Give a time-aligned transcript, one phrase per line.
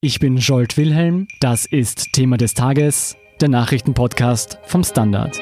[0.00, 5.36] Ich bin Jolt Wilhelm, das ist Thema des Tages, der Nachrichtenpodcast vom Standard.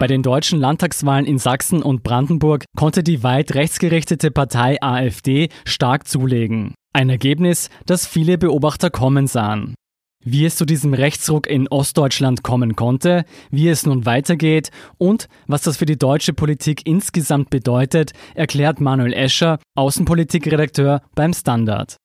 [0.00, 6.08] Bei den deutschen Landtagswahlen in Sachsen und Brandenburg konnte die weit rechtsgerichtete Partei AfD stark
[6.08, 6.74] zulegen.
[6.92, 9.76] Ein Ergebnis, das viele Beobachter kommen sahen.
[10.22, 15.62] Wie es zu diesem Rechtsruck in Ostdeutschland kommen konnte, wie es nun weitergeht und was
[15.62, 21.96] das für die deutsche Politik insgesamt bedeutet, erklärt Manuel Escher, Außenpolitikredakteur beim Standard.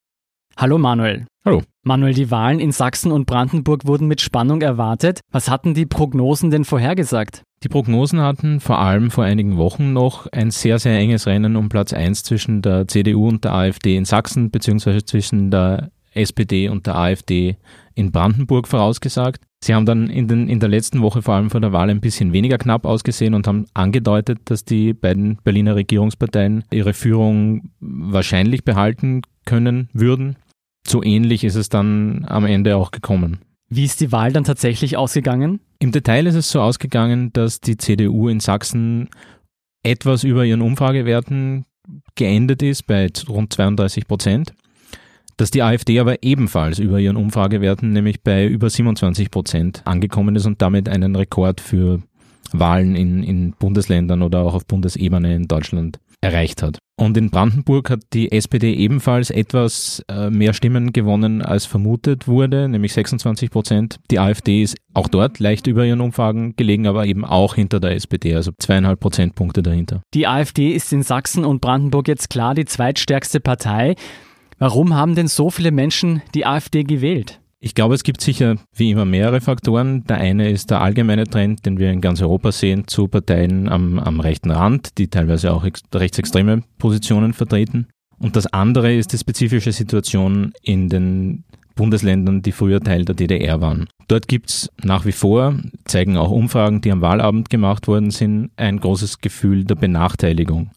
[0.55, 1.26] Hallo Manuel.
[1.44, 1.64] Hallo.
[1.84, 5.20] Manuel, die Wahlen in Sachsen und Brandenburg wurden mit Spannung erwartet.
[5.34, 7.44] Was hatten die Prognosen denn vorhergesagt?
[7.63, 11.68] Die Prognosen hatten vor allem vor einigen Wochen noch ein sehr, sehr enges Rennen um
[11.68, 16.88] Platz 1 zwischen der CDU und der AfD in Sachsen, beziehungsweise zwischen der SPD und
[16.88, 17.58] der AfD
[17.94, 19.44] in Brandenburg vorausgesagt.
[19.64, 22.02] Sie haben dann in, den, in der letzten Woche vor allem vor der Wahl ein
[22.02, 28.64] bisschen weniger knapp ausgesehen und haben angedeutet, dass die beiden Berliner Regierungsparteien ihre Führung wahrscheinlich
[28.64, 30.36] behalten können würden.
[30.88, 33.40] So ähnlich ist es dann am Ende auch gekommen.
[33.70, 35.60] Wie ist die Wahl dann tatsächlich ausgegangen?
[35.80, 39.10] Im Detail ist es so ausgegangen, dass die CDU in Sachsen
[39.82, 41.66] etwas über ihren Umfragewerten
[42.16, 44.54] geendet ist bei rund 32 Prozent
[45.38, 50.46] dass die AfD aber ebenfalls über ihren Umfragewerten, nämlich bei über 27 Prozent angekommen ist
[50.46, 52.02] und damit einen Rekord für
[52.52, 56.80] Wahlen in, in Bundesländern oder auch auf Bundesebene in Deutschland erreicht hat.
[56.98, 62.70] Und in Brandenburg hat die SPD ebenfalls etwas äh, mehr Stimmen gewonnen, als vermutet wurde,
[62.70, 63.99] nämlich 26 Prozent.
[64.12, 67.92] Die AfD ist auch dort leicht über ihren Umfragen gelegen, aber eben auch hinter der
[67.92, 70.02] SPD, also zweieinhalb Prozentpunkte dahinter.
[70.14, 73.96] Die AfD ist in Sachsen und Brandenburg jetzt klar die zweitstärkste Partei.
[74.58, 77.42] Warum haben denn so viele Menschen die AfD gewählt?
[77.59, 80.03] Ich glaube, es gibt sicher wie immer mehrere Faktoren.
[80.06, 84.00] Der eine ist der allgemeine Trend, den wir in ganz Europa sehen, zu Parteien am,
[84.00, 87.88] am rechten Rand, die teilweise auch rechtsextreme Positionen vertreten.
[88.18, 91.44] Und das andere ist die spezifische Situation in den
[91.76, 93.88] Bundesländern, die früher Teil der DDR waren.
[94.08, 98.52] Dort gibt es nach wie vor, zeigen auch Umfragen, die am Wahlabend gemacht worden sind,
[98.56, 100.70] ein großes Gefühl der Benachteiligung.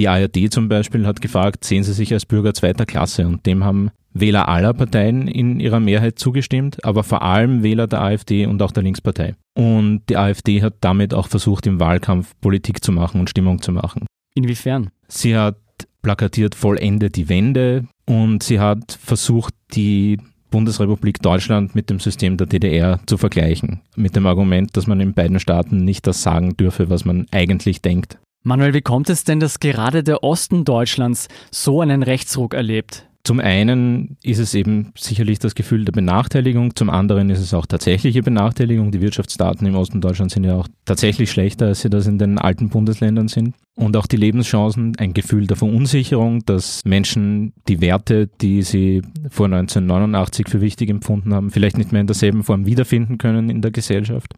[0.00, 3.26] Die ARD zum Beispiel hat gefragt, sehen Sie sich als Bürger zweiter Klasse?
[3.26, 8.00] Und dem haben Wähler aller Parteien in ihrer Mehrheit zugestimmt, aber vor allem Wähler der
[8.00, 9.34] AfD und auch der Linkspartei.
[9.54, 13.72] Und die AfD hat damit auch versucht, im Wahlkampf Politik zu machen und Stimmung zu
[13.72, 14.06] machen.
[14.34, 14.88] Inwiefern?
[15.06, 15.58] Sie hat
[16.00, 20.16] plakatiert Vollende die Wende und sie hat versucht, die
[20.50, 23.82] Bundesrepublik Deutschland mit dem System der DDR zu vergleichen.
[23.96, 27.82] Mit dem Argument, dass man in beiden Staaten nicht das sagen dürfe, was man eigentlich
[27.82, 28.18] denkt.
[28.42, 33.06] Manuel, wie kommt es denn, dass gerade der Osten Deutschlands so einen Rechtsruck erlebt?
[33.22, 37.66] Zum einen ist es eben sicherlich das Gefühl der Benachteiligung, zum anderen ist es auch
[37.66, 38.92] tatsächliche Benachteiligung.
[38.92, 42.38] Die Wirtschaftsdaten im Osten Deutschlands sind ja auch tatsächlich schlechter, als sie das in den
[42.38, 43.54] alten Bundesländern sind.
[43.76, 49.46] Und auch die Lebenschancen, ein Gefühl der Verunsicherung, dass Menschen die Werte, die sie vor
[49.46, 53.70] 1989 für wichtig empfunden haben, vielleicht nicht mehr in derselben Form wiederfinden können in der
[53.70, 54.32] Gesellschaft.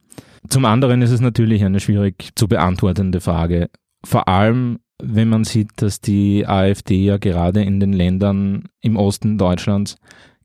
[0.49, 3.71] Zum anderen ist es natürlich eine schwierig zu beantwortende Frage,
[4.05, 9.39] vor allem, wenn man sieht, dass die AfD ja gerade in den Ländern im Osten
[9.39, 9.97] Deutschlands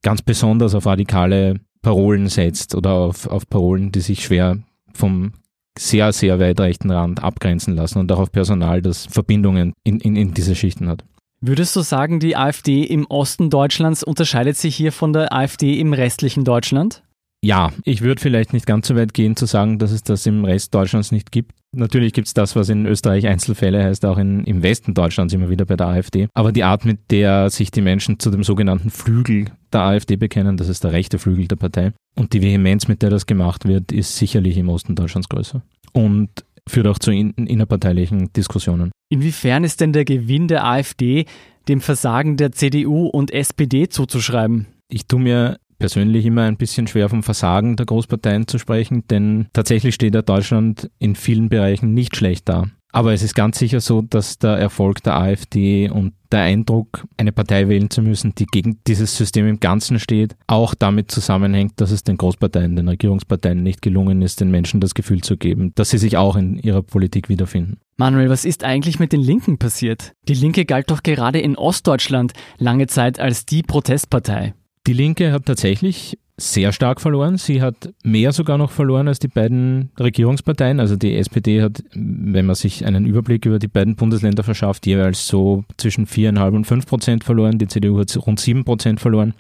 [0.01, 4.57] ganz besonders auf radikale Parolen setzt oder auf, auf Parolen, die sich schwer
[4.94, 5.34] vom
[5.78, 10.16] sehr, sehr weit rechten Rand abgrenzen lassen und auch auf Personal, das Verbindungen in, in,
[10.16, 11.03] in diese Schichten hat.
[11.40, 15.94] Würdest du sagen, die AfD im Osten Deutschlands unterscheidet sich hier von der AfD im
[15.94, 17.03] restlichen Deutschland?
[17.47, 20.44] Ja, ich würde vielleicht nicht ganz so weit gehen zu sagen, dass es das im
[20.44, 21.53] Rest Deutschlands nicht gibt.
[21.74, 25.50] Natürlich gibt es das, was in Österreich Einzelfälle heißt, auch in, im Westen Deutschlands immer
[25.50, 26.28] wieder bei der AfD.
[26.34, 30.58] Aber die Art, mit der sich die Menschen zu dem sogenannten Flügel der AfD bekennen,
[30.58, 33.94] das ist der rechte Flügel der Partei, und die Vehemenz, mit der das gemacht wird,
[33.94, 35.62] ist sicherlich im Osten Deutschlands größer.
[35.94, 36.29] Und
[36.68, 38.91] führt auch zu in, innerparteilichen Diskussionen.
[39.08, 41.24] Inwiefern ist denn der Gewinn der AfD
[41.69, 44.68] dem Versagen der CDU und SPD zuzuschreiben?
[44.90, 49.48] Ich tue mir persönlich immer ein bisschen schwer vom Versagen der Großparteien zu sprechen, denn
[49.54, 52.68] tatsächlich steht ja Deutschland in vielen Bereichen nicht schlecht da.
[52.92, 57.32] Aber es ist ganz sicher so, dass der Erfolg der AfD und der Eindruck, eine
[57.32, 61.91] Partei wählen zu müssen, die gegen dieses System im Ganzen steht, auch damit zusammenhängt, dass
[61.91, 65.91] es den Großparteien, den Regierungsparteien nicht gelungen ist, den Menschen das Gefühl zu geben, dass
[65.91, 67.78] sie sich auch in ihrer Politik wiederfinden.
[67.97, 70.14] Manuel, was ist eigentlich mit den Linken passiert?
[70.28, 74.53] Die Linke galt doch gerade in Ostdeutschland lange Zeit als die Protestpartei.
[74.87, 77.37] Die Linke hat tatsächlich sehr stark verloren.
[77.37, 80.79] Sie hat mehr sogar noch verloren als die beiden Regierungsparteien.
[80.79, 85.28] Also die SPD hat, wenn man sich einen Überblick über die beiden Bundesländer verschafft, jeweils
[85.28, 87.57] so zwischen viereinhalb und fünf Prozent verloren.
[87.57, 89.34] Die CDU hat rund sieben Prozent verloren.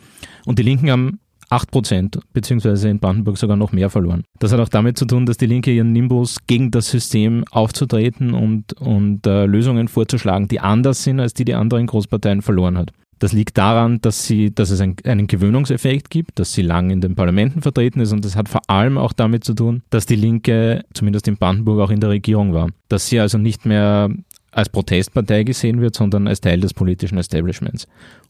[0.45, 4.23] Und die Linken haben 8 Prozent, beziehungsweise in Brandenburg sogar noch mehr verloren.
[4.39, 8.33] Das hat auch damit zu tun, dass die Linke ihren Nimbus gegen das System aufzutreten
[8.33, 12.91] und, und äh, Lösungen vorzuschlagen, die anders sind, als die die anderen Großparteien verloren hat.
[13.19, 17.01] Das liegt daran, dass, sie, dass es ein, einen Gewöhnungseffekt gibt, dass sie lang in
[17.01, 20.15] den Parlamenten vertreten ist und das hat vor allem auch damit zu tun, dass die
[20.15, 22.69] Linke, zumindest in Brandenburg, auch in der Regierung war.
[22.89, 24.09] Dass sie also nicht mehr
[24.51, 27.87] als Protestpartei gesehen wird, sondern als Teil des politischen Establishments.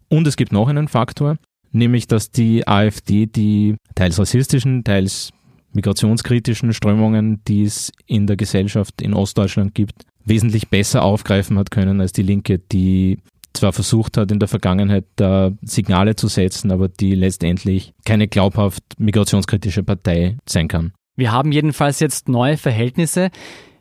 [0.10, 1.38] Und es gibt noch einen Faktor,
[1.72, 5.32] nämlich dass die AfD die teils rassistischen, teils
[5.74, 12.02] migrationskritischen Strömungen, die es in der Gesellschaft in Ostdeutschland gibt, wesentlich besser aufgreifen hat können
[12.02, 13.20] als die Linke, die
[13.54, 18.84] zwar versucht hat, in der Vergangenheit da Signale zu setzen, aber die letztendlich keine glaubhaft
[18.98, 20.94] migrationskritische Partei sein kann.
[21.16, 23.30] Wir haben jedenfalls jetzt neue Verhältnisse.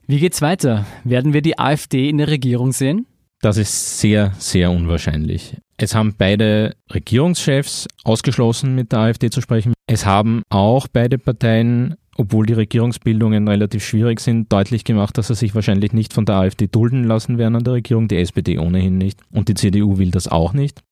[0.07, 0.87] Wie geht's weiter?
[1.05, 3.07] Werden wir die AfD in der Regierung sehen?
[3.41, 5.57] Das ist sehr, sehr unwahrscheinlich.
[5.77, 9.75] Es haben beide Regierungschefs ausgeschlossen, mit der AfD zu sprechen.
[9.87, 15.35] Es haben auch beide Parteien obwohl die Regierungsbildungen relativ schwierig sind, deutlich gemacht, dass sie
[15.35, 18.99] sich wahrscheinlich nicht von der AfD dulden lassen werden an der Regierung, die SPD ohnehin
[18.99, 20.83] nicht und die CDU will das auch nicht.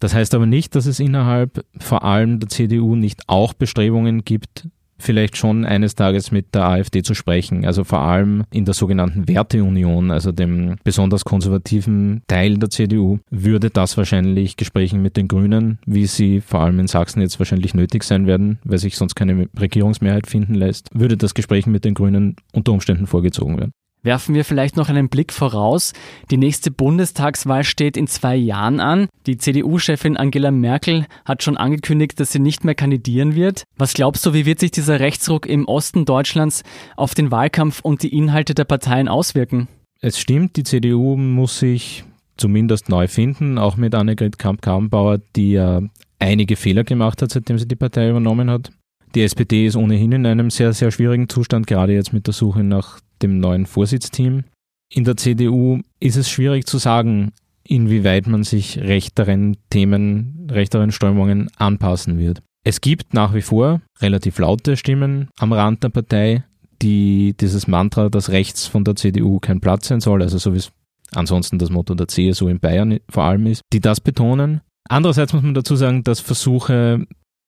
[0.00, 4.68] Das heißt aber nicht, dass es innerhalb vor allem der CDU nicht auch Bestrebungen gibt,
[5.00, 7.64] vielleicht schon eines Tages mit der AfD zu sprechen.
[7.64, 13.70] Also vor allem in der sogenannten Werteunion, also dem besonders konservativen Teil der CDU, würde
[13.70, 18.04] das wahrscheinlich Gesprächen mit den Grünen, wie sie vor allem in Sachsen jetzt wahrscheinlich nötig
[18.04, 22.36] sein werden, weil sich sonst keine Regierungsmehrheit finden lässt, würde das Gespräch mit den Grünen
[22.52, 23.72] unter Umständen vorgezogen werden.
[24.02, 25.92] Werfen wir vielleicht noch einen Blick voraus.
[26.30, 29.08] Die nächste Bundestagswahl steht in zwei Jahren an.
[29.26, 33.64] Die CDU-Chefin Angela Merkel hat schon angekündigt, dass sie nicht mehr kandidieren wird.
[33.76, 36.62] Was glaubst du, wie wird sich dieser Rechtsruck im Osten Deutschlands
[36.96, 39.68] auf den Wahlkampf und die Inhalte der Parteien auswirken?
[40.00, 42.04] Es stimmt, die CDU muss sich
[42.38, 45.82] zumindest neu finden, auch mit Annegret Kamp-Karrenbauer, die ja
[46.18, 48.70] einige Fehler gemacht hat, seitdem sie die Partei übernommen hat.
[49.14, 52.64] Die SPD ist ohnehin in einem sehr, sehr schwierigen Zustand, gerade jetzt mit der Suche
[52.64, 54.44] nach dem neuen Vorsitzteam.
[54.92, 57.32] In der CDU ist es schwierig zu sagen,
[57.64, 62.42] inwieweit man sich rechteren Themen, rechteren Strömungen anpassen wird.
[62.64, 66.44] Es gibt nach wie vor relativ laute Stimmen am Rand der Partei,
[66.82, 70.58] die dieses Mantra, dass rechts von der CDU kein Platz sein soll, also so wie
[70.58, 70.72] es
[71.12, 74.60] ansonsten das Motto der CSU in Bayern vor allem ist, die das betonen.
[74.88, 77.06] Andererseits muss man dazu sagen, dass Versuche,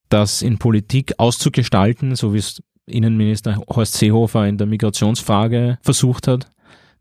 [0.08, 6.48] das in Politik auszugestalten, so wie es Innenminister Horst Seehofer in der Migrationsfrage versucht hat,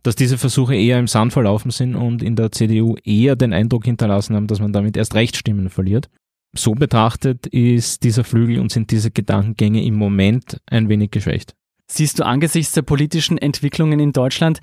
[0.04, 3.86] dass diese Versuche eher im Sand verlaufen sind und in der CDU eher den Eindruck
[3.86, 6.10] hinterlassen haben, dass man damit erst Rechtsstimmen verliert.
[6.54, 11.54] So betrachtet ist dieser Flügel und sind diese Gedankengänge im Moment ein wenig geschwächt.
[11.88, 14.60] Siehst du angesichts der politischen Entwicklungen in Deutschland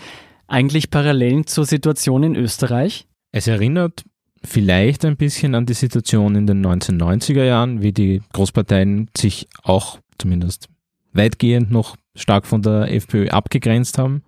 [0.47, 3.07] eigentlich Parallelen zur Situation in Österreich?
[3.33, 4.05] Es erinnert
[4.43, 9.99] vielleicht ein bisschen an die Situation in den 1990er Jahren, wie die Großparteien sich auch
[10.19, 10.69] zumindest
[11.13, 14.23] weitgehend noch stark von der FPÖ abgegrenzt haben.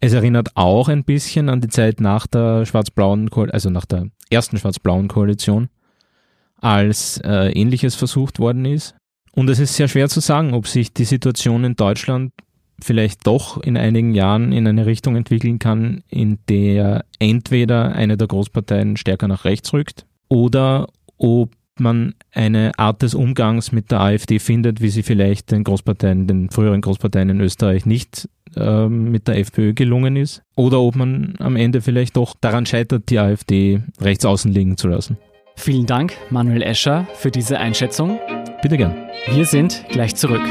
[0.00, 4.58] Es erinnert auch ein bisschen an die Zeit nach der schwarz-blauen, also nach der ersten
[4.58, 5.68] schwarz-blauen Koalition,
[6.56, 8.96] als äh, ähnliches versucht worden ist.
[9.32, 12.32] Und es ist sehr schwer zu sagen, ob sich die Situation in Deutschland
[12.82, 18.26] vielleicht doch in einigen Jahren in eine Richtung entwickeln kann, in der entweder eine der
[18.26, 24.38] Großparteien stärker nach rechts rückt oder ob man eine Art des Umgangs mit der AfD
[24.38, 29.38] findet, wie sie vielleicht den Großparteien, den früheren Großparteien in Österreich nicht äh, mit der
[29.38, 30.42] FPÖ gelungen ist.
[30.56, 34.88] Oder ob man am Ende vielleicht doch daran scheitert, die AfD rechts außen liegen zu
[34.88, 35.16] lassen.
[35.56, 38.18] Vielen Dank, Manuel Escher, für diese Einschätzung.
[38.62, 38.94] Bitte gern.
[39.32, 40.42] Wir sind gleich zurück.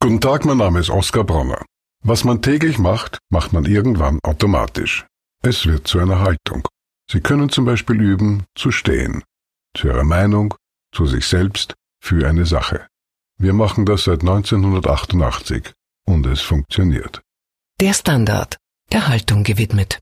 [0.00, 1.64] Guten Tag, mein Name ist Oskar Bronner.
[2.04, 5.04] Was man täglich macht, macht man irgendwann automatisch.
[5.48, 6.66] Es wird zu einer Haltung.
[7.08, 9.22] Sie können zum Beispiel üben, zu stehen.
[9.76, 10.54] Zu Ihrer Meinung,
[10.92, 12.88] zu sich selbst, für eine Sache.
[13.38, 15.72] Wir machen das seit 1988
[16.04, 17.22] und es funktioniert.
[17.80, 18.56] Der Standard,
[18.90, 20.00] der Haltung gewidmet.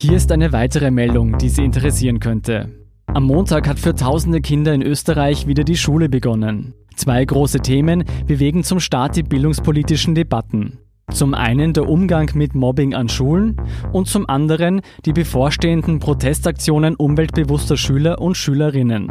[0.00, 2.86] Hier ist eine weitere Meldung, die Sie interessieren könnte.
[3.06, 6.74] Am Montag hat für tausende Kinder in Österreich wieder die Schule begonnen.
[6.94, 10.78] Zwei große Themen bewegen zum Start die bildungspolitischen Debatten.
[11.12, 13.56] Zum einen der Umgang mit Mobbing an Schulen
[13.92, 19.10] und zum anderen die bevorstehenden Protestaktionen umweltbewusster Schüler und Schülerinnen.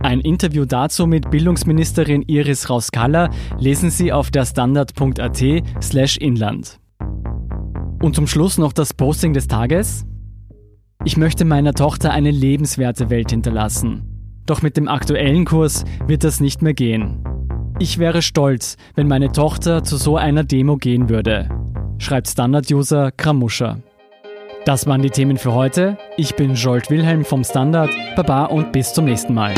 [0.00, 5.42] Ein Interview dazu mit Bildungsministerin Iris Rauskalla lesen Sie auf der standard.at
[5.80, 6.80] slash inland.
[8.00, 10.04] Und zum Schluss noch das Posting des Tages.
[11.04, 14.42] Ich möchte meiner Tochter eine lebenswerte Welt hinterlassen.
[14.46, 17.24] Doch mit dem aktuellen Kurs wird das nicht mehr gehen.
[17.82, 21.48] Ich wäre stolz, wenn meine Tochter zu so einer Demo gehen würde,
[21.98, 23.80] schreibt Standard-User Kramuscher.
[24.64, 25.98] Das waren die Themen für heute.
[26.16, 27.90] Ich bin Jolt Wilhelm vom Standard.
[28.14, 29.52] Baba und bis zum nächsten Mal.